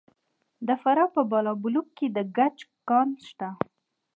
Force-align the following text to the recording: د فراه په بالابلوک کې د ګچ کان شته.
د 0.67 0.69
فراه 0.81 1.09
په 1.15 1.21
بالابلوک 1.31 1.87
کې 1.97 2.07
د 2.15 2.17
ګچ 2.37 2.57
کان 2.87 3.07
شته. 3.27 3.49